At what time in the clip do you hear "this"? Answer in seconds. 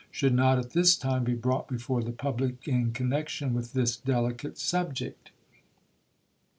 0.71-0.95, 3.73-3.95